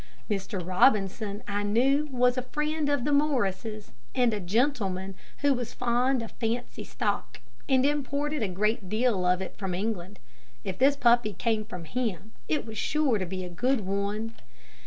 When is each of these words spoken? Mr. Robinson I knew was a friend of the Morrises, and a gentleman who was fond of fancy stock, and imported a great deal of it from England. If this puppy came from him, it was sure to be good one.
Mr. 0.27 0.59
Robinson 0.65 1.43
I 1.47 1.61
knew 1.61 2.07
was 2.07 2.35
a 2.35 2.41
friend 2.41 2.89
of 2.89 3.03
the 3.03 3.11
Morrises, 3.11 3.91
and 4.15 4.33
a 4.33 4.39
gentleman 4.39 5.13
who 5.41 5.53
was 5.53 5.75
fond 5.75 6.23
of 6.23 6.31
fancy 6.31 6.83
stock, 6.83 7.39
and 7.69 7.85
imported 7.85 8.41
a 8.41 8.47
great 8.47 8.89
deal 8.89 9.25
of 9.27 9.43
it 9.43 9.55
from 9.59 9.75
England. 9.75 10.17
If 10.63 10.79
this 10.79 10.95
puppy 10.95 11.33
came 11.33 11.65
from 11.65 11.85
him, 11.85 12.31
it 12.47 12.65
was 12.65 12.79
sure 12.79 13.19
to 13.19 13.27
be 13.27 13.47
good 13.49 13.81
one. 13.81 14.33